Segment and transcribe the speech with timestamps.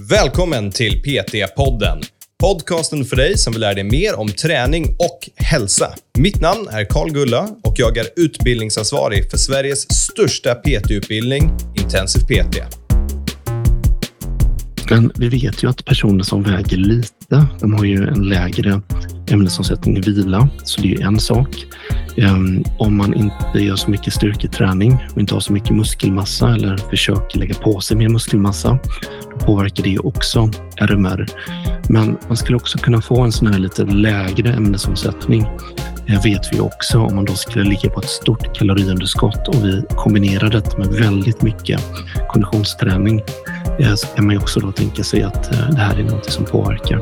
[0.00, 2.02] Välkommen till PT-podden.
[2.40, 5.94] Podcasten för dig som vill lära dig mer om träning och hälsa.
[6.18, 11.50] Mitt namn är Karl Gulla och jag är utbildningsansvarig för Sveriges största PT-utbildning,
[11.82, 12.58] Intensiv PT.
[14.90, 18.82] Men vi vet ju att personer som väger lite, de har ju en lägre
[19.30, 21.66] ämnesomsättning i vila, så det är ju en sak.
[22.16, 26.76] Ehm, om man inte gör så mycket styrketräning och inte har så mycket muskelmassa eller
[26.76, 28.78] försöker lägga på sig mer muskelmassa,
[29.46, 30.50] påverkar det också
[30.80, 31.26] RMR.
[31.88, 35.46] Men man skulle också kunna få en sån här lite lägre ämnesomsättning
[36.06, 39.82] det vet vi också om man då skulle ligga på ett stort kaloriunderskott och vi
[39.88, 41.80] kombinerar detta med väldigt mycket
[42.28, 43.22] konditionsträning
[43.78, 46.30] Eh, så kan man ju också då tänka sig att eh, det här är något
[46.30, 47.00] som påverkar.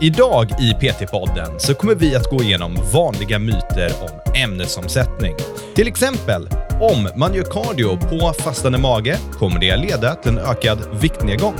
[0.00, 5.34] Idag i PT-podden så kommer vi att gå igenom vanliga myter om ämnesomsättning.
[5.74, 6.48] Till exempel,
[6.80, 11.54] om man gör cardio på fastande mage kommer det leda till en ökad viktnedgång.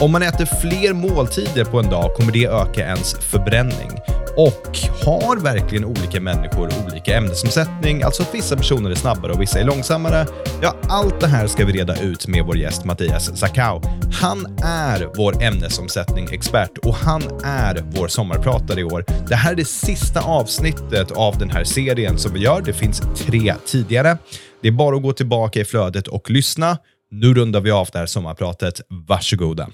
[0.00, 3.90] Om man äter fler måltider på en dag kommer det öka ens förbränning.
[4.36, 8.02] Och har verkligen olika människor olika ämnesomsättning?
[8.02, 10.26] Alltså att vissa personer är snabbare och vissa är långsammare?
[10.62, 13.80] Ja, allt det här ska vi reda ut med vår gäst Mattias Zakau.
[14.12, 19.04] Han är vår ämnesomsättning-expert och han är vår sommarpratare i år.
[19.28, 22.62] Det här är det sista avsnittet av den här serien som vi gör.
[22.62, 24.18] Det finns tre tidigare.
[24.62, 26.78] Det är bara att gå tillbaka i flödet och lyssna.
[27.10, 28.80] Nu rundar vi av det här sommarpratet.
[28.88, 29.70] Varsågoda.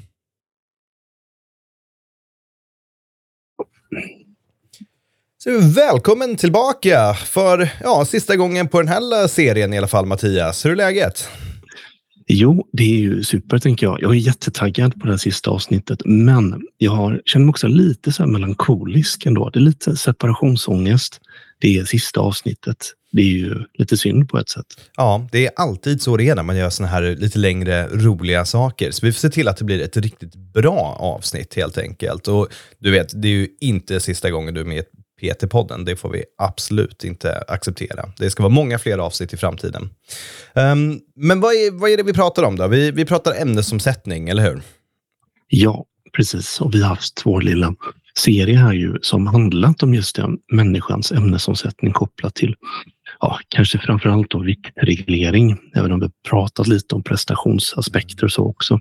[5.45, 10.65] Så välkommen tillbaka för ja, sista gången på den här serien i alla fall, Mattias.
[10.65, 11.29] Hur är läget?
[12.29, 14.03] Jo, det är ju super, tänker jag.
[14.03, 18.13] Jag är jättetaggad på det här sista avsnittet, men jag har, känner mig också lite
[18.13, 19.51] så här melankolisk ändå.
[19.51, 21.21] Det är lite separationsångest.
[21.61, 22.93] Det är sista avsnittet.
[23.13, 24.67] Det är ju lite synd på ett sätt.
[24.97, 28.45] Ja, det är alltid så det är när man gör såna här lite längre roliga
[28.45, 28.91] saker.
[28.91, 32.29] Så vi får se till att det blir ett riktigt bra avsnitt helt enkelt.
[32.29, 34.85] Och du vet, det är ju inte sista gången du är med
[35.21, 35.85] PT-podden.
[35.85, 38.13] Det får vi absolut inte acceptera.
[38.19, 39.91] Det ska vara många fler avsnitt i framtiden.
[40.55, 42.69] Um, men vad är, vad är det vi pratar om då?
[42.69, 44.63] Vi, vi pratar ämnesomsättning, eller hur?
[45.49, 45.85] Ja,
[46.17, 46.61] precis.
[46.61, 47.75] Och vi har haft vår lilla
[48.19, 52.55] serie här ju som handlat om just det, människans ämnesomsättning kopplat till
[53.21, 58.81] ja, kanske framförallt då viktreglering, även om vi pratat lite om prestationsaspekter och så också.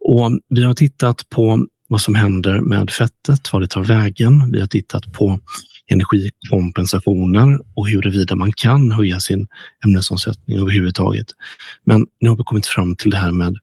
[0.00, 4.52] Och vi har tittat på vad som händer med fettet, vad det tar vägen.
[4.52, 5.40] Vi har tittat på
[5.86, 9.48] energikompensationer och huruvida man kan höja sin
[9.84, 11.26] ämnesomsättning överhuvudtaget.
[11.84, 13.58] Men nu har vi kommit fram till det här med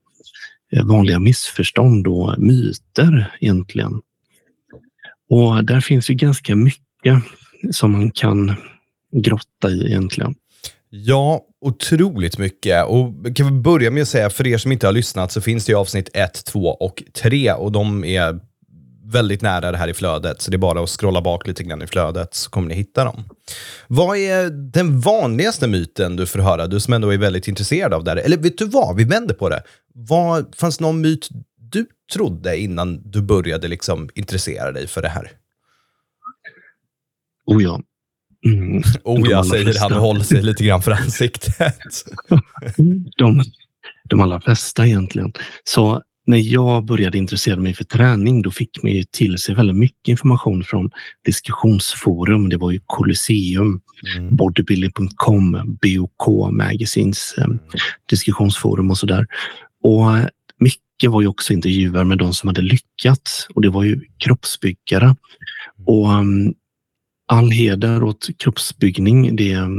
[0.72, 4.01] eh, vanliga missförstånd och myter egentligen.
[5.29, 7.23] Och där finns ju ganska mycket
[7.72, 8.56] som man kan
[9.12, 10.35] grotta i egentligen.
[10.89, 12.85] Ja, otroligt mycket.
[12.85, 15.66] Och kan vi börja med att säga, för er som inte har lyssnat så finns
[15.66, 18.39] det ju avsnitt 1, 2 och 3 och de är
[19.11, 21.81] väldigt nära det här i flödet, så det är bara att scrolla bak lite grann
[21.81, 23.23] i flödet så kommer ni hitta dem.
[23.88, 28.03] Vad är den vanligaste myten du får höra, du som ändå är väldigt intresserad av
[28.03, 28.17] det här?
[28.17, 29.63] Eller vet du vad, vi vänder på det.
[29.94, 31.27] Vad, fanns någon myt
[31.71, 35.31] du trodde innan du började liksom intressera dig för det här?
[37.45, 37.81] Oh ja,
[38.45, 38.83] Mm.
[39.03, 39.83] Oh ja, säger flesta.
[39.83, 41.75] han och håller sig lite grann för ansiktet.
[43.17, 43.44] de,
[44.09, 45.33] de allra flesta egentligen.
[45.63, 49.75] Så när jag började intressera mig för träning, då fick man ju till sig väldigt
[49.75, 50.91] mycket information från
[51.25, 52.50] diskussionsforum.
[52.50, 53.81] Det var ju Colosseum,
[54.17, 54.35] mm.
[54.35, 57.59] bodybuilding.com, BOK Magazines eh, mm.
[58.09, 59.27] diskussionsforum och så där.
[59.83, 60.06] Och
[60.59, 65.06] mycket var ju också intervjuer med de som hade lyckats och det var ju kroppsbyggare.
[65.06, 65.17] Mm.
[65.85, 66.53] Och um,
[67.29, 69.35] all heder åt kroppsbyggning.
[69.35, 69.69] Det är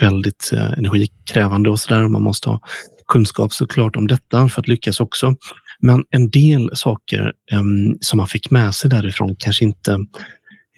[0.00, 2.08] väldigt eh, energikrävande och så där.
[2.08, 2.60] Man måste ha
[3.08, 5.36] kunskap såklart om detta för att lyckas också.
[5.80, 9.92] Men en del saker um, som man fick med sig därifrån kanske inte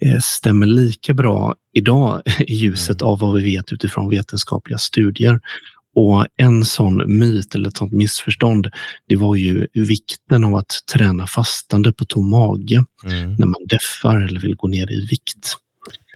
[0.05, 5.39] uh, stämmer lika bra idag i ljuset av vad vi vet utifrån vetenskapliga studier.
[5.95, 8.67] Och en sån myt eller ett sånt missförstånd,
[9.07, 13.35] det var ju vikten av att träna fastande på tom mage mm.
[13.35, 15.57] när man deffar eller vill gå ner i vikt.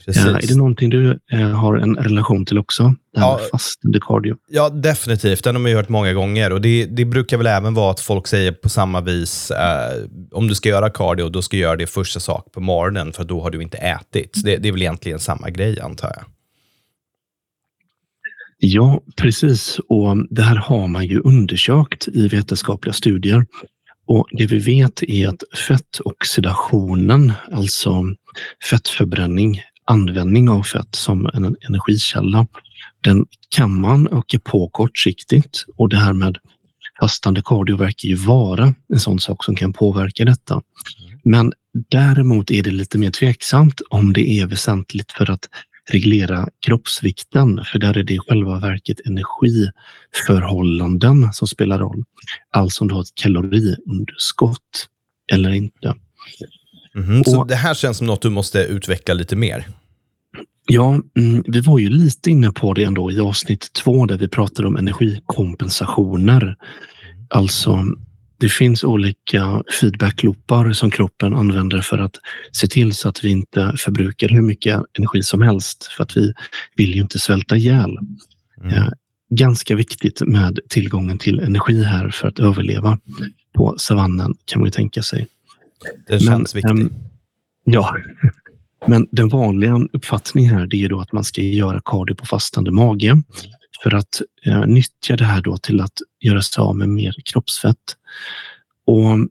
[0.06, 0.26] Precis.
[0.26, 2.96] är det någonting du eh, har en relation till också?
[3.14, 4.36] Det här ja, med fastande cardio?
[4.50, 5.44] Ja, definitivt.
[5.44, 6.52] Den har man ju hört många gånger.
[6.52, 10.48] Och det, det brukar väl även vara att folk säger på samma vis, eh, om
[10.48, 13.42] du ska göra cardio, då ska du göra det första sak på morgonen, för då
[13.42, 14.42] har du inte ätit.
[14.44, 16.24] Det, det är väl egentligen samma grej, antar jag.
[18.58, 19.80] Ja, precis.
[19.90, 23.46] Och Det här har man ju undersökt i vetenskapliga studier.
[24.08, 28.04] Och Det vi vet är att fettoxidationen, alltså
[28.70, 32.48] fettförbränning, användning av fett som en energikälla,
[33.02, 36.38] den kan man öka på kortsiktigt och det här med
[37.00, 40.62] fastande kardio verkar ju vara en sån sak som kan påverka detta.
[41.24, 41.54] Men
[41.90, 45.50] däremot är det lite mer tveksamt om det är väsentligt för att
[45.92, 52.04] reglera kroppsvikten, för där är det i själva verket energiförhållanden som spelar roll.
[52.52, 54.88] Alltså om du har ett kaloriunderskott
[55.34, 55.96] eller inte.
[56.96, 59.68] Mm, så det här känns som något du måste utveckla lite mer?
[60.68, 64.28] Ja, mm, vi var ju lite inne på det ändå i avsnitt två där vi
[64.28, 66.56] pratade om energikompensationer.
[67.30, 67.86] Alltså,
[68.40, 72.16] det finns olika feedbackloopar som kroppen använder för att
[72.52, 76.34] se till så att vi inte förbrukar hur mycket energi som helst för att vi
[76.76, 77.98] vill ju inte svälta ihjäl.
[78.64, 78.92] Mm.
[79.30, 83.00] Ganska viktigt med tillgången till energi här för att överleva
[83.54, 85.28] på savannen kan man ju tänka sig.
[86.08, 86.94] Det känns Men, viktigt.
[86.94, 86.94] Äm,
[87.64, 87.98] ja,
[88.88, 93.22] men den vanliga uppfattningen här är då att man ska göra cardio på fastande mage
[93.84, 97.98] för att eh, nyttja det här då till att göra sig av med mer kroppsfett.
[98.86, 99.30] Och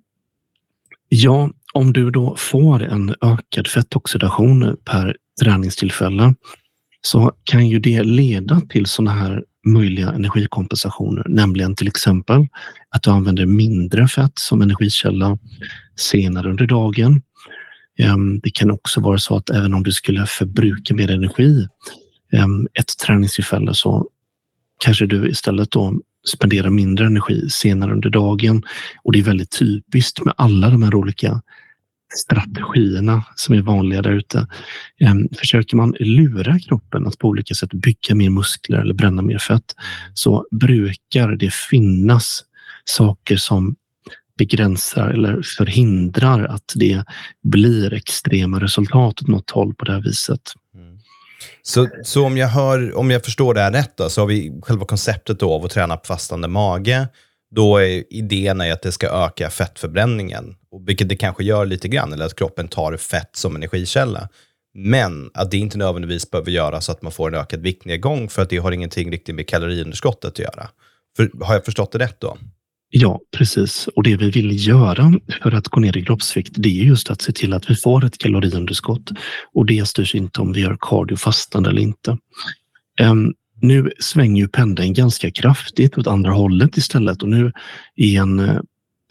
[1.08, 6.34] ja, om du då får en ökad fettoxidation per träningstillfälle
[7.00, 12.46] så kan ju det leda till sådana här möjliga energikompensationer, nämligen till exempel
[12.90, 15.38] att du använder mindre fett som energikälla
[15.96, 17.22] senare under dagen
[17.98, 21.68] ehm, det kan också vara så att även om du skulle förbruka mer energi
[22.32, 24.08] ehm, ett träningstillfälle så
[24.84, 28.62] kanske du istället då spenderar mindre energi senare under dagen.
[29.02, 31.42] Och det är väldigt typiskt med alla de här olika
[32.16, 34.46] strategierna som är vanliga där ute.
[35.00, 39.38] Ehm, försöker man lura kroppen att på olika sätt bygga mer muskler eller bränna mer
[39.38, 39.74] fett
[40.14, 42.44] så brukar det finnas
[42.84, 43.76] saker som
[44.38, 47.04] begränsar eller förhindrar att det
[47.42, 50.40] blir extrema resultat åt något håll på det här viset.
[50.74, 50.98] Mm.
[51.62, 54.60] Så, så om, jag hör, om jag förstår det här rätt, då, så har vi
[54.62, 57.08] själva konceptet då av att träna på fastande mage.
[57.54, 60.54] Då är idén är att det ska öka fettförbränningen,
[60.86, 64.28] vilket det kanske gör lite grann, eller att kroppen tar fett som energikälla.
[64.74, 68.42] Men att det inte nödvändigtvis behöver göra så att man får en ökad viktnedgång, för
[68.42, 70.68] att det har ingenting riktigt med kaloriunderskottet att göra.
[71.16, 72.38] För, har jag förstått det rätt då?
[72.90, 73.88] Ja, precis.
[73.96, 75.12] Och det vi vill göra
[75.42, 78.04] för att gå ner i kroppsvikt, det är just att se till att vi får
[78.04, 79.10] ett kaloriunderskott.
[79.54, 82.18] Och det styrs inte om vi gör kardiofastande eller inte.
[83.00, 87.52] Um, nu svänger ju pendeln ganska kraftigt åt andra hållet istället och nu
[87.96, 88.60] är en uh,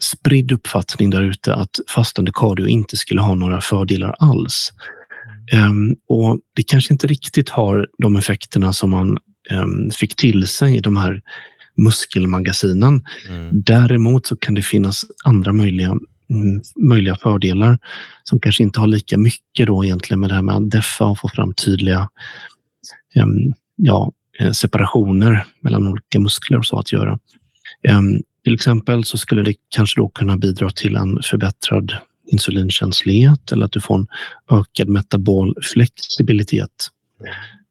[0.02, 4.72] spridd uppfattning där ute att fastande cardio inte skulle ha några fördelar alls.
[5.52, 9.18] Um, och det kanske inte riktigt har de effekterna som man
[9.50, 11.22] um, fick till sig i de här
[11.76, 13.04] muskelmagasinen.
[13.28, 13.62] Mm.
[13.62, 15.88] Däremot så kan det finnas andra möjliga,
[16.30, 17.78] mm, möjliga fördelar
[18.24, 21.18] som kanske inte har lika mycket då egentligen med det här med att deffa och
[21.18, 22.08] få fram tydliga
[23.16, 27.18] um, ja, eh, separationer mellan olika muskler och så att göra.
[27.88, 31.92] Um, till exempel så skulle det kanske då kunna bidra till en förbättrad
[32.26, 34.06] insulinkänslighet eller att du får en
[34.50, 36.70] ökad metabol flexibilitet.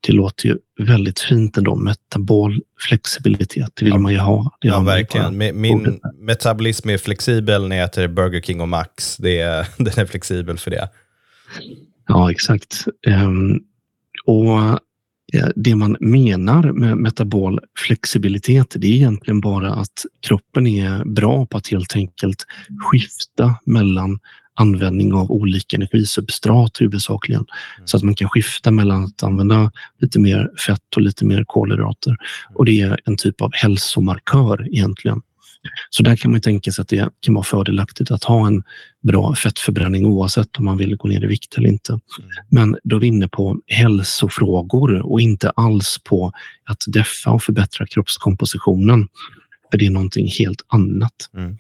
[0.08, 1.76] Det låter ju väldigt fint ändå.
[1.76, 4.00] Metabol flexibilitet, det vill ja.
[4.00, 4.58] man ju ha.
[4.60, 5.38] Ja, verkligen.
[5.38, 9.18] Min, min metabolism är flexibel när jag äter Burger King och Max.
[9.18, 10.90] Det är, den är flexibel för det.
[12.08, 12.86] Ja, exakt.
[13.08, 13.64] Um,
[14.26, 14.80] och
[15.56, 21.58] det man menar med metabol flexibilitet, det är egentligen bara att kroppen är bra på
[21.58, 22.46] att helt enkelt
[22.92, 24.20] skifta mellan
[24.56, 27.46] användning av olika energisubstrat huvudsakligen.
[27.78, 27.88] Mm.
[27.88, 32.18] Så att man kan skifta mellan att använda lite mer fett och lite mer kolhydrater.
[32.54, 35.22] Och det är en typ av hälsomarkör egentligen.
[35.90, 38.64] Så där kan man tänka sig att det kan vara fördelaktigt att ha en
[39.04, 41.92] bra fettförbränning oavsett om man vill gå ner i vikt eller inte.
[41.92, 42.02] Mm.
[42.50, 46.32] Men då är vi inne på hälsofrågor och inte alls på
[46.66, 49.08] att deffa och förbättra kroppskompositionen.
[49.72, 51.30] För det är någonting helt annat.
[51.38, 51.58] Mm.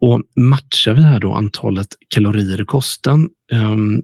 [0.00, 4.02] Och matchar vi här då antalet kalorier i kosten um,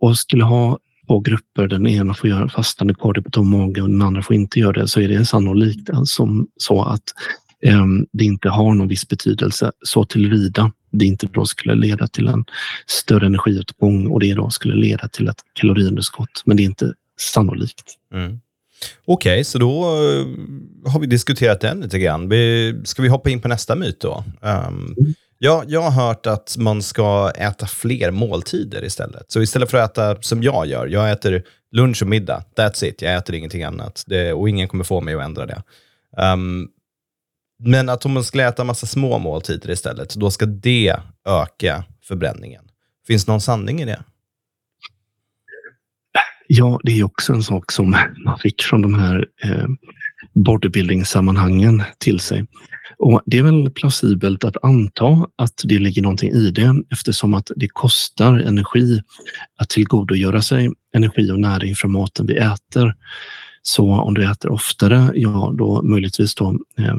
[0.00, 2.94] och skulle ha två grupper, den ena får göra fastande
[3.32, 6.82] tom mage och den andra får inte göra det, så är det sannolikt som så
[6.82, 7.02] att
[8.12, 12.44] det inte har någon viss betydelse så tillvida det inte då skulle leda till en
[12.86, 16.42] större energiåtgång och det då skulle leda till ett kaloriunderskott.
[16.44, 17.94] Men det är inte sannolikt.
[18.14, 18.40] Mm.
[19.04, 20.26] Okej, okay, så då eh,
[20.92, 22.30] har vi diskuterat den lite grann.
[22.84, 24.24] Ska vi hoppa in på nästa myt då?
[24.40, 24.96] Um,
[25.38, 29.32] ja, jag har hört att man ska äta fler måltider istället.
[29.32, 31.42] Så istället för att äta som jag gör, jag äter
[31.72, 34.04] lunch och middag, that's it, jag äter ingenting annat.
[34.06, 35.62] Det, och ingen kommer få mig att ändra det.
[36.16, 36.68] Um,
[37.64, 40.96] men att om man skulle äta massa små måltider istället, då ska det
[41.28, 42.64] öka förbränningen.
[43.06, 44.02] Finns det någon sanning i det?
[46.46, 49.66] Ja, det är också en sak som man fick från de här eh,
[50.34, 52.46] bodybuilding-sammanhangen till sig.
[52.98, 57.50] Och Det är väl plausibelt att anta att det ligger någonting i det eftersom att
[57.56, 59.02] det kostar energi
[59.56, 62.94] att tillgodogöra sig energi och näring från maten vi äter.
[63.62, 66.96] Så om du äter oftare, ja då möjligtvis då eh,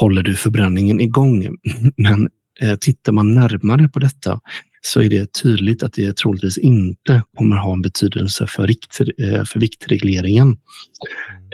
[0.00, 1.56] håller du förbränningen igång.
[1.96, 2.28] Men
[2.60, 4.40] eh, tittar man närmare på detta
[4.86, 9.44] så är det tydligt att det troligtvis inte kommer ha en betydelse för, rikt, eh,
[9.44, 10.56] för viktregleringen.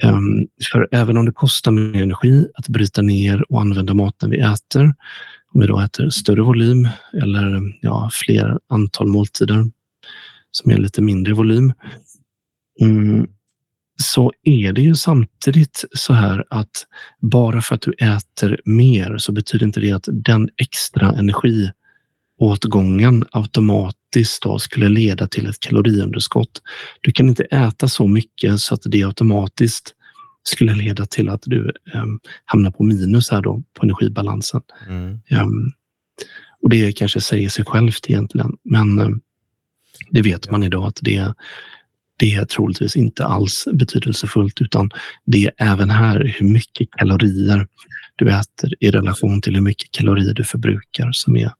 [0.02, 4.38] Um, för även om det kostar mer energi att bryta ner och använda maten vi
[4.38, 4.94] äter,
[5.54, 6.88] om vi då äter större volym
[7.22, 9.64] eller ja, fler antal måltider
[10.50, 11.72] som är lite mindre volym,
[12.80, 13.26] mm,
[13.96, 16.86] så är det ju samtidigt så här att
[17.20, 24.44] bara för att du äter mer så betyder inte det att den extra energiåtgången automatiskt
[24.58, 26.62] skulle leda till ett kaloriunderskott.
[27.00, 29.94] Du kan inte äta så mycket så att det automatiskt
[30.42, 34.62] skulle leda till att du um, hamnar på minus här då på energibalansen.
[34.88, 35.20] Mm.
[35.30, 35.72] Um,
[36.62, 39.20] och det kanske säger sig självt egentligen, men um,
[40.10, 41.34] det vet man idag att det
[42.18, 44.90] det är troligtvis inte alls betydelsefullt utan
[45.24, 47.66] det är även här hur mycket kalorier
[48.16, 51.52] du äter i relation till hur mycket kalorier du förbrukar som är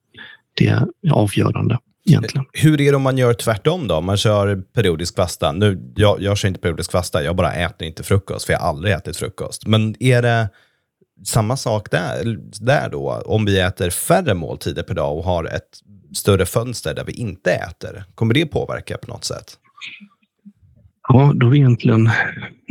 [0.55, 1.79] det avgörande.
[2.05, 2.47] Egentligen.
[2.53, 3.95] Hur är det om man gör tvärtom då?
[3.95, 5.53] Om man kör periodisk fasta.
[5.53, 8.69] Nu, jag, jag kör inte periodisk fasta, jag bara äter inte frukost, för jag har
[8.69, 9.67] aldrig ätit frukost.
[9.67, 10.49] Men är det
[11.25, 13.23] samma sak där, där då?
[13.27, 15.79] Om vi äter färre måltider per dag och har ett
[16.15, 19.59] större fönster där vi inte äter, kommer det påverka på något sätt?
[21.09, 22.11] Ja, då är vi egentligen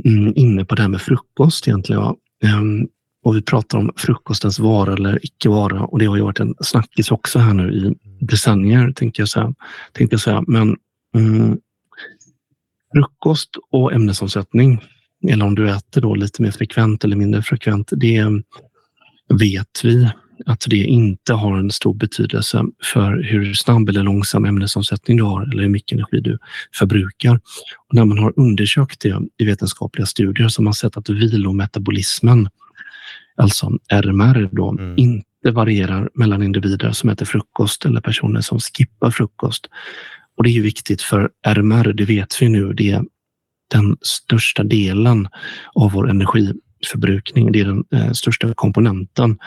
[0.05, 2.01] mm, inne på det här med frukost egentligen.
[2.01, 2.17] Ja.
[2.43, 2.87] Ehm,
[3.23, 6.55] och vi pratar om frukostens vara eller icke vara och det har ju varit en
[6.59, 7.95] snackis också här nu i
[8.25, 9.53] decennier, tänkte jag säga.
[9.93, 10.43] Tänkte jag säga.
[10.47, 10.77] Men
[11.15, 11.57] mm,
[12.93, 14.83] frukost och ämnesomsättning,
[15.29, 18.25] eller om du äter då lite mer frekvent eller mindre frekvent, det
[19.29, 20.09] vet vi
[20.45, 25.41] att det inte har en stor betydelse för hur snabb eller långsam ämnesomsättning du har
[25.43, 26.37] eller hur mycket energi du
[26.75, 27.39] förbrukar.
[27.87, 32.49] Och när man har undersökt det i vetenskapliga studier så har man sett att vilometabolismen,
[33.37, 34.97] alltså RMR, då, mm.
[34.97, 39.67] inte varierar mellan individer som äter frukost eller personer som skippar frukost.
[40.37, 43.03] Och det är ju viktigt för RMR, det vet vi nu, det är
[43.71, 45.27] den största delen
[45.73, 47.51] av vår energiförbrukning.
[47.51, 49.37] Det är den eh, största komponenten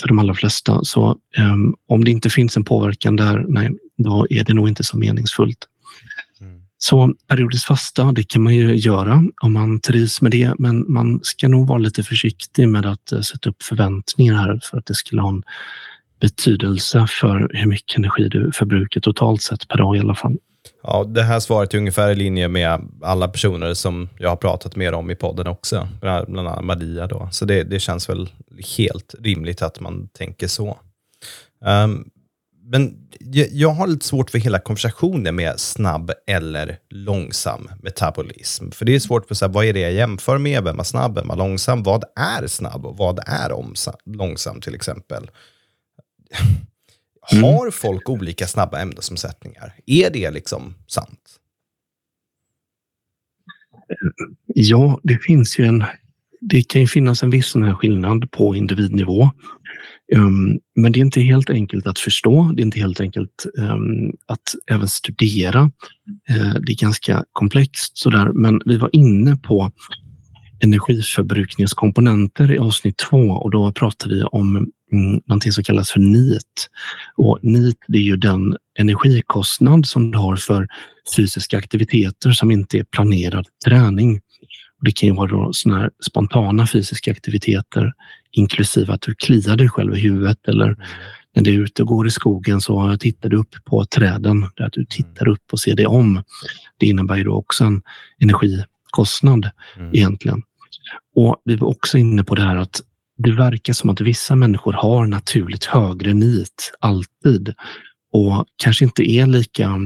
[0.00, 0.84] för de allra flesta.
[0.84, 4.84] Så um, om det inte finns en påverkan där, nej, då är det nog inte
[4.84, 5.58] så meningsfullt.
[6.40, 6.60] Mm.
[6.78, 11.20] Så periodiskt fasta, det kan man ju göra om man trivs med det, men man
[11.22, 14.94] ska nog vara lite försiktig med att uh, sätta upp förväntningar här för att det
[14.94, 15.42] skulle ha en
[16.20, 20.36] betydelse för hur mycket energi du förbrukar totalt sett per dag i alla fall.
[20.82, 24.76] Ja, det här svaret är ungefär i linje med alla personer som jag har pratat
[24.76, 27.06] med om i podden också, bland annat Maria.
[27.06, 27.28] Då.
[27.32, 28.28] Så det, det känns väl
[28.78, 30.78] helt rimligt att man tänker så.
[31.64, 32.10] Um,
[32.72, 33.08] men
[33.50, 38.70] jag har lite svårt för hela konversationen med snabb eller långsam metabolism.
[38.70, 40.64] För det är svårt för så här, vad är det jag jämför med?
[40.64, 41.14] Vem är snabb?
[41.14, 41.82] Vem är långsam?
[41.82, 43.52] Vad är snabb och vad är
[44.04, 45.30] långsam till exempel?
[47.32, 47.44] Mm.
[47.44, 49.74] Har folk olika snabba ämnesomsättningar?
[49.86, 51.40] Är det liksom sant?
[54.46, 55.84] Ja, det finns ju en...
[56.40, 59.30] Det kan ju finnas en viss skillnad på individnivå.
[60.16, 62.52] Um, men det är inte helt enkelt att förstå.
[62.54, 65.62] Det är inte helt enkelt um, att även studera.
[66.30, 69.72] Uh, det är ganska komplext sådär, men vi var inne på
[70.60, 74.56] energiförbrukningskomponenter i avsnitt två och då pratar vi om
[74.92, 76.68] mm, någonting som kallas för NIT.
[77.16, 80.68] Och NIT det är ju den energikostnad som du har för
[81.16, 84.20] fysiska aktiviteter som inte är planerad träning.
[84.80, 87.92] Det kan ju vara då såna här spontana fysiska aktiviteter
[88.32, 90.76] inklusive att du kliar dig själv i huvudet eller
[91.36, 94.70] när du är ute och går i skogen så tittar du upp på träden, där
[94.72, 96.22] du tittar upp och ser dig om.
[96.78, 97.82] Det innebär ju då också en
[98.20, 99.94] energikostnad mm.
[99.94, 100.42] egentligen.
[101.16, 102.80] Och vi var också inne på det här att
[103.16, 107.54] det verkar som att vissa människor har naturligt högre NIT alltid
[108.12, 109.80] och kanske inte är lika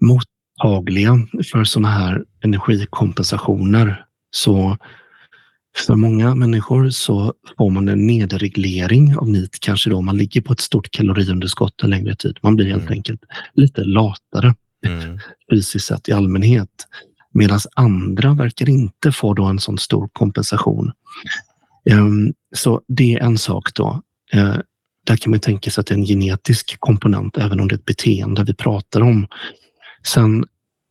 [0.00, 1.12] mottagliga
[1.52, 4.04] för sådana här energikompensationer.
[4.30, 4.78] Så
[5.76, 10.52] för många människor så får man en nedreglering av NIT, kanske då man ligger på
[10.52, 12.38] ett stort kaloriunderskott en längre tid.
[12.42, 12.92] Man blir helt mm.
[12.92, 13.20] enkelt
[13.54, 14.54] lite latare
[14.86, 15.18] mm.
[15.50, 16.86] fysiskt sett i allmänhet.
[17.34, 20.92] Medan andra verkar inte få då en sån stor kompensation.
[21.90, 24.02] Ehm, så det är en sak då.
[24.32, 24.56] Eh,
[25.06, 27.78] där kan man tänka sig att det är en genetisk komponent, även om det är
[27.78, 29.26] ett beteende vi pratar om.
[30.06, 30.44] Sen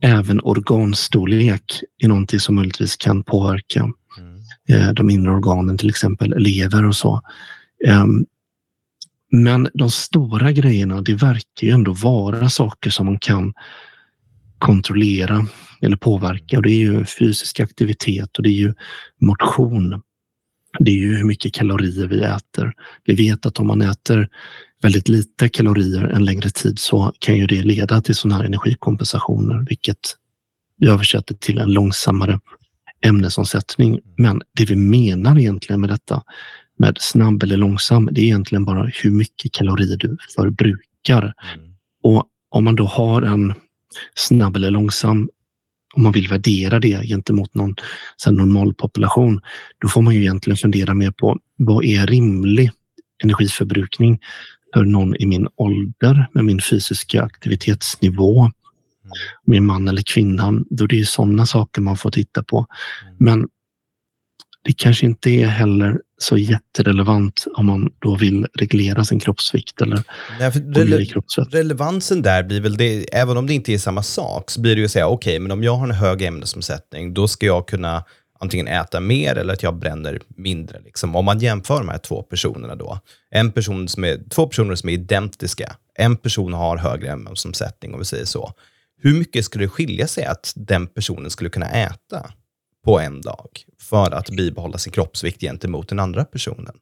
[0.03, 4.41] även organstorlek är någonting som möjligtvis kan påverka mm.
[4.69, 7.21] eh, de inre organen, till exempel lever och så.
[7.87, 8.05] Eh,
[9.31, 13.53] men de stora grejerna, det verkar ju ändå vara saker som man kan
[14.57, 15.45] kontrollera
[15.81, 16.57] eller påverka.
[16.57, 18.73] Och det är ju fysisk aktivitet och det är ju
[19.21, 20.01] motion.
[20.79, 22.73] Det är ju hur mycket kalorier vi äter.
[23.05, 24.29] Vi vet att om man äter
[24.81, 29.65] väldigt lite kalorier en längre tid så kan ju det leda till sådana här energikompensationer,
[29.69, 30.15] vilket
[30.81, 32.39] översätter till en långsammare
[33.05, 33.99] ämnesomsättning.
[34.17, 36.23] Men det vi menar egentligen med detta,
[36.77, 41.33] med snabb eller långsam, det är egentligen bara hur mycket kalorier du förbrukar.
[41.55, 41.69] Mm.
[42.03, 43.53] Och om man då har en
[44.15, 45.29] snabb eller långsam,
[45.93, 47.75] om man vill värdera det gentemot någon
[48.31, 49.41] normal population,
[49.81, 52.71] då får man ju egentligen fundera mer på vad är rimlig
[53.23, 54.19] energiförbrukning
[54.73, 58.51] för någon i min ålder med min fysiska aktivitetsnivå, mm.
[59.45, 60.63] min man eller kvinna.
[60.69, 62.65] Då det är sådana saker man får titta på.
[63.01, 63.15] Mm.
[63.17, 63.47] Men
[64.63, 70.03] det kanske inte är heller så jätterelevant om man då vill reglera sin kroppsvikt eller
[70.39, 71.53] Nej, rele kroppsvikt.
[71.53, 74.79] Relevansen där blir väl det, även om det inte är samma sak, så blir det
[74.79, 77.67] ju att säga, okej, okay, men om jag har en hög ämnesomsättning, då ska jag
[77.67, 78.03] kunna
[78.39, 80.79] antingen äta mer eller att jag bränner mindre.
[80.79, 81.15] Liksom.
[81.15, 82.99] Om man jämför de här två personerna då.
[83.31, 85.75] En person som är, två personer som är identiska.
[85.95, 88.53] En person har högre ämnesomsättning, om vi säger så.
[89.01, 92.31] Hur mycket skulle det skilja sig att den personen skulle kunna äta
[92.89, 93.49] på en dag
[93.81, 96.75] för att bibehålla sin kroppsvikt gentemot den andra personen?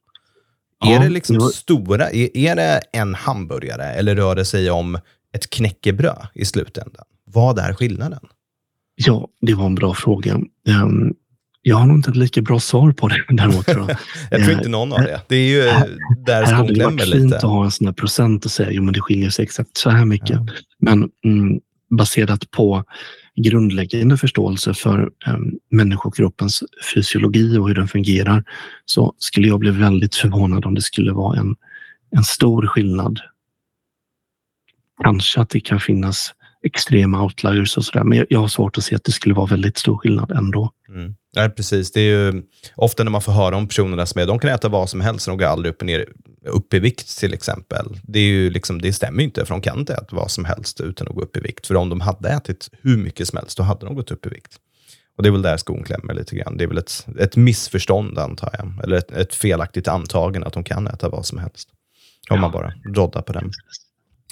[0.80, 1.48] Ja, är det liksom ja.
[1.48, 4.98] stora, är, är det en hamburgare eller rör det sig om
[5.34, 7.04] ett knäckebröd i slutändan?
[7.24, 8.20] Vad är skillnaden?
[8.94, 10.34] Ja, det var en bra fråga.
[10.68, 11.14] Um,
[11.62, 13.66] jag har nog inte ett lika bra svar på det däremot.
[13.66, 13.98] Tror jag.
[14.30, 15.20] jag tror inte någon har det.
[15.28, 15.88] Det är ju här,
[16.26, 16.78] där skon klämmer lite.
[16.78, 19.00] Det hade varit fint att ha en sån här procent och säga, jo men det
[19.00, 20.30] skiljer sig exakt så här mycket.
[20.30, 20.46] Ja.
[20.78, 21.60] Men mm,
[21.90, 22.84] baserat på
[23.42, 25.38] grundläggande förståelse för eh,
[25.70, 26.62] människokroppens
[26.94, 28.44] fysiologi och hur den fungerar
[28.84, 31.56] så skulle jag bli väldigt förvånad om det skulle vara en,
[32.10, 33.20] en stor skillnad.
[35.02, 38.94] Kanske att det kan finnas extrema outliers och sådär, men jag har svårt att se
[38.94, 40.70] att det skulle vara väldigt stor skillnad ändå.
[40.88, 41.14] Mm.
[41.36, 41.92] Nej, precis.
[41.92, 42.42] Det är ju
[42.76, 45.26] ofta när man får höra om personerna som är, de kan äta vad som helst,
[45.26, 46.06] de går aldrig upp, ner,
[46.46, 47.86] upp i vikt till exempel.
[48.02, 50.44] Det, är ju liksom, det stämmer ju inte, för de kan inte äta vad som
[50.44, 51.66] helst utan att gå upp i vikt.
[51.66, 54.28] För om de hade ätit hur mycket som helst, då hade de gått upp i
[54.28, 54.56] vikt.
[55.16, 56.56] Och det är väl där skon klämmer lite grann.
[56.56, 60.64] Det är väl ett, ett missförstånd antar jag, eller ett, ett felaktigt antagande att de
[60.64, 61.68] kan äta vad som helst.
[62.30, 62.40] Om ja.
[62.40, 63.52] man bara roddar på den.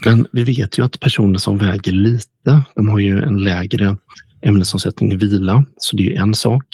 [0.05, 3.97] Men vi vet ju att personer som väger lite, de har ju en lägre
[4.43, 6.65] ämnesomsättning i vila, så det är en sak.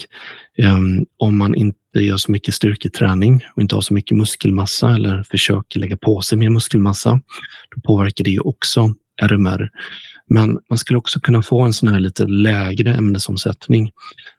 [0.58, 5.22] Ehm, om man inte gör så mycket styrketräning och inte har så mycket muskelmassa eller
[5.22, 7.20] försöker lägga på sig mer muskelmassa,
[7.74, 9.70] då påverkar det också RMR.
[10.28, 13.90] Men man skulle också kunna få en sån här lite lägre ämnesomsättning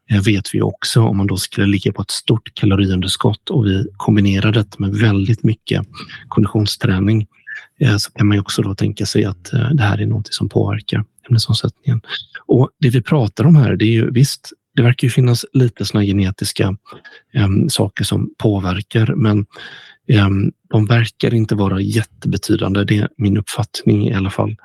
[0.10, 3.86] Det vet vi också om man då skulle ligga på ett stort kaloriunderskott och vi
[3.98, 5.88] kombinerar det med väldigt mycket
[6.28, 7.28] konditionsträning
[8.00, 11.06] så kan man också då tänka sig att eh, det här är något som påverkar
[11.30, 12.02] ämnesomsättningen.
[12.46, 15.86] Och det vi pratar om här, det är ju visst, det verkar ju finnas lite
[15.86, 16.78] såna genetiska
[17.34, 19.46] um, saker som påverkar, men
[20.26, 22.84] um, de verkar inte vara jättebetydande.
[22.84, 24.56] Det är min uppfattning i alla fall.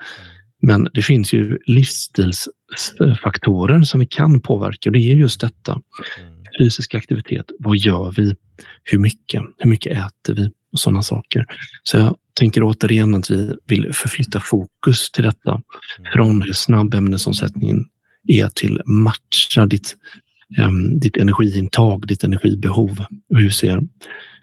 [0.62, 5.72] Men det finns ju livsstilsfaktorer som vi kan påverka och det är just detta.
[5.72, 5.84] Mm.
[6.58, 8.36] Fysisk aktivitet, vad gör vi?
[8.84, 9.42] Hur mycket?
[9.58, 10.50] Hur mycket äter vi?
[10.72, 11.46] Och sådana saker.
[11.82, 15.62] Så jag tänker återigen att vi vill förflytta fokus till detta mm.
[16.12, 17.84] från hur snabb ämnesomsättningen
[18.28, 19.96] är till matcha ditt,
[20.58, 23.04] um, ditt energiintag, ditt energibehov.
[23.30, 23.80] Och hur ser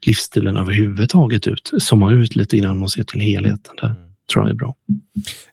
[0.06, 1.72] livsstilen överhuvudtaget ut?
[1.78, 3.76] Zooma ut lite innan och se till helheten.
[3.82, 3.96] Där
[4.34, 4.76] tror jag är bra.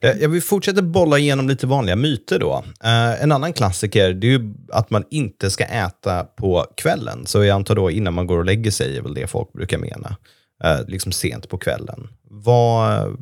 [0.01, 2.63] Eh, jag vill fortsätta bolla igenom lite vanliga myter då.
[2.83, 7.25] Uh, en annan klassiker det är ju att man inte ska äta på kvällen.
[7.25, 9.77] Så jag antar då innan man går och lägger sig är väl det folk brukar
[9.77, 10.17] mena.
[10.63, 12.07] Eh, liksom sent på kvällen.
[12.23, 13.17] Vad,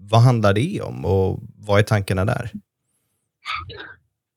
[0.00, 2.50] vad handlar det om och vad är tankarna där?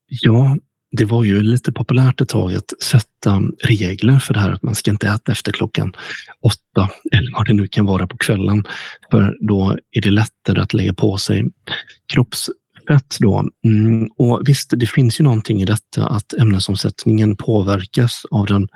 [0.06, 0.56] Ja,
[0.92, 4.74] det var ju lite populärt ett tag att sätta regler för det här att man
[4.74, 5.92] ska inte äta efter klockan
[6.42, 8.64] åtta eller vad det nu kan vara på kvällen.
[9.10, 11.44] För då är det lättare att lägga på sig
[12.12, 13.16] kroppsfett.
[13.18, 13.48] Då.
[13.64, 18.68] Mm, och visst, det finns ju någonting i detta att ämnesomsättningen påverkas av den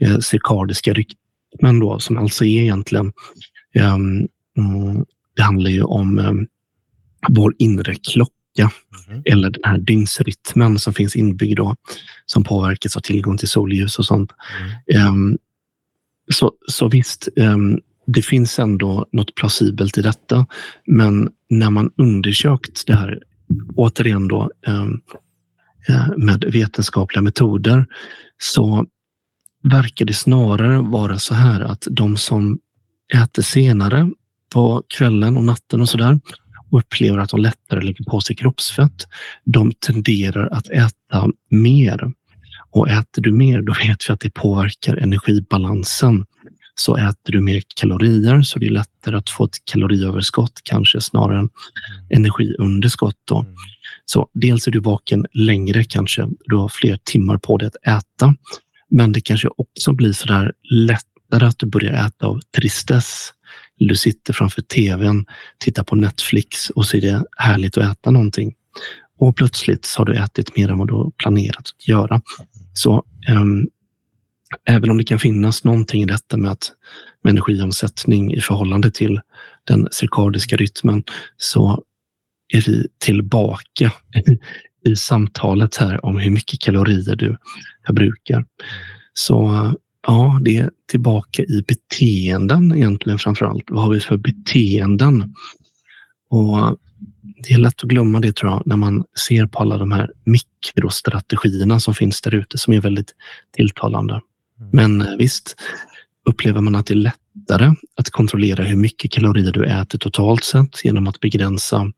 [0.00, 0.94] eh, cirkadiska
[1.52, 3.12] rytmen då, som alltså är egentligen
[3.74, 4.28] um,
[5.36, 6.32] det handlar ju om eh,
[7.28, 8.70] vår inre klocka
[9.08, 9.22] mm.
[9.24, 11.76] eller den här dygnsrytmen som finns inbyggd då,
[12.26, 14.32] som påverkas av tillgång till solljus och sånt.
[14.88, 15.08] Mm.
[15.08, 15.38] Um,
[16.32, 20.46] så, så visst, um, det finns ändå något plausibelt i detta.
[20.86, 23.22] Men när man undersökt det här,
[23.74, 25.00] återigen då, um,
[25.88, 27.86] eh, med vetenskapliga metoder
[28.38, 28.86] så
[29.70, 32.58] verkar det snarare vara så här att de som
[33.14, 34.10] äter senare
[34.52, 36.20] på kvällen och natten och sådär
[36.70, 39.06] och upplever att de lättare lägger på sig kroppsfett,
[39.44, 42.12] de tenderar att äta mer.
[42.70, 46.26] Och äter du mer, då vet vi att det påverkar energibalansen.
[46.74, 51.38] Så äter du mer kalorier så det är lättare att få ett kaloriöverskott kanske snarare
[51.38, 51.50] än
[52.10, 53.16] energiunderskott.
[53.24, 53.38] Då.
[53.38, 53.54] Mm.
[54.04, 58.34] Så dels är du vaken längre kanske, du har fler timmar på dig att äta.
[58.90, 63.32] Men det kanske också blir så där lättare att du börjar äta av tristess.
[63.78, 65.26] Du sitter framför tvn,
[65.58, 68.54] tittar på Netflix och så är det härligt att äta någonting.
[69.18, 72.22] Och plötsligt så har du ätit mer än vad du planerat att göra.
[72.72, 73.68] Så um,
[74.68, 76.72] även om det kan finnas någonting i detta med, att,
[77.22, 79.20] med energiomsättning i förhållande till
[79.64, 81.04] den cirkadiska rytmen
[81.36, 81.82] så
[82.54, 83.92] är vi tillbaka
[84.86, 87.36] i samtalet här om hur mycket kalorier du
[87.86, 88.44] förbrukar.
[89.14, 89.72] Så
[90.06, 93.64] ja, det är tillbaka i beteenden egentligen framför allt.
[93.70, 95.34] Vad har vi för beteenden?
[96.30, 96.78] Och
[97.46, 100.12] det är lätt att glömma det tror jag när man ser på alla de här
[100.24, 103.14] mikrostrategierna som finns där ute som är väldigt
[103.56, 104.20] tilltalande.
[104.60, 104.70] Mm.
[104.72, 105.56] Men eh, visst,
[106.28, 110.84] upplever man att det är lättare att kontrollera hur mycket kalorier du äter totalt sett
[110.84, 111.92] genom att begränsa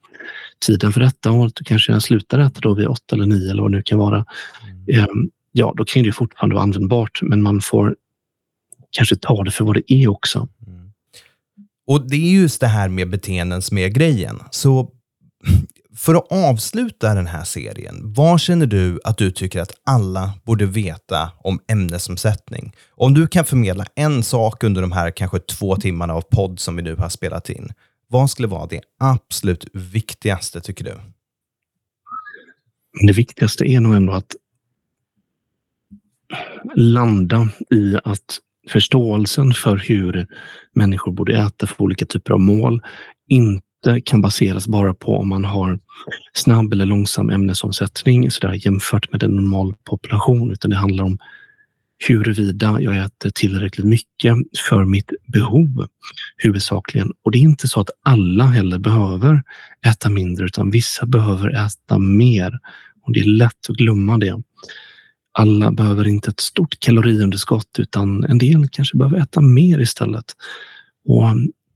[0.66, 3.62] tiden för detta och att du kanske slutar äta då vid åtta eller nio eller
[3.62, 4.24] vad det nu kan vara.
[4.88, 5.04] Mm.
[5.04, 7.96] Ehm, ja, då kan det fortfarande vara användbart, men man får
[8.90, 10.48] kanske ta det för vad det är också.
[10.66, 10.92] Mm.
[11.86, 14.38] Och det är just det här med beteenden som är grejen.
[14.50, 14.90] Så
[15.96, 20.66] för att avsluta den här serien, vad känner du att du tycker att alla borde
[20.66, 22.72] veta om ämnesomsättning?
[22.90, 26.76] Om du kan förmedla en sak under de här kanske två timmarna av podd som
[26.76, 27.72] vi nu har spelat in,
[28.08, 30.94] vad skulle vara det absolut viktigaste tycker du?
[33.06, 34.36] Det viktigaste är nog ändå att
[36.74, 40.26] landa i att förståelsen för hur
[40.72, 42.82] människor borde äta för olika typer av mål
[43.28, 45.78] inte kan baseras bara på om man har
[46.32, 51.18] snabb eller långsam ämnesomsättning så där, jämfört med en normal population, utan det handlar om
[52.06, 54.36] huruvida jag äter tillräckligt mycket
[54.68, 55.86] för mitt behov
[56.36, 57.12] huvudsakligen.
[57.24, 59.42] Och det är inte så att alla heller behöver
[59.86, 62.58] äta mindre, utan vissa behöver äta mer.
[63.02, 64.42] Och det är lätt att glömma det.
[65.32, 70.24] Alla behöver inte ett stort kaloriunderskott, utan en del kanske behöver äta mer istället
[71.04, 71.24] och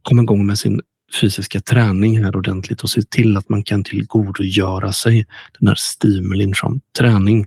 [0.03, 0.81] komma igång med sin
[1.21, 5.27] fysiska träning här ordentligt och se till att man kan tillgodogöra sig
[5.59, 7.47] den här stimulin från träning.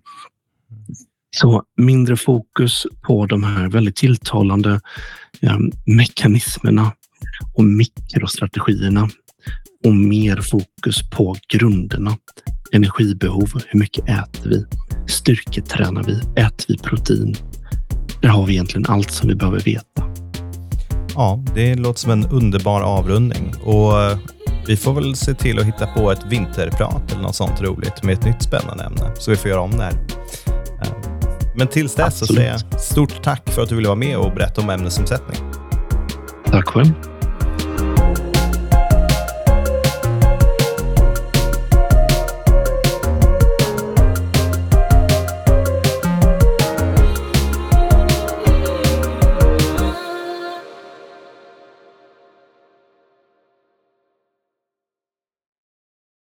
[1.42, 4.82] Så mindre fokus på de här väldigt tilltalande
[5.42, 6.92] eh, mekanismerna
[7.54, 9.10] och mikrostrategierna
[9.86, 12.18] och mer fokus på grunderna.
[12.72, 14.66] Energibehov, hur mycket äter vi?
[15.08, 16.42] Styrketränar vi?
[16.42, 17.36] Äter vi protein?
[18.22, 20.04] Där har vi egentligen allt som vi behöver veta.
[21.16, 24.18] Ja, det låter som en underbar avrundning och eh,
[24.68, 28.14] vi får väl se till att hitta på ett vinterprat eller något sånt roligt med
[28.14, 29.94] ett nytt spännande ämne så vi får göra om det här.
[31.56, 34.32] Men tills dess så säger jag stort tack för att du ville vara med och
[34.34, 35.38] berätta om ämnesomsättning.
[36.46, 37.15] Tack själv.